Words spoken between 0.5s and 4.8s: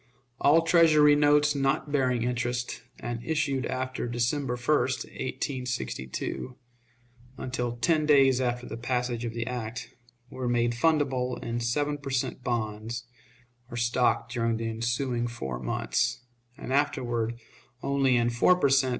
Treasury notes not bearing interest, and issued after December 1,